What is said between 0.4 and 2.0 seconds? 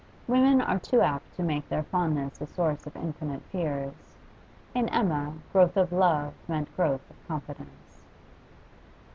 are too apt to make their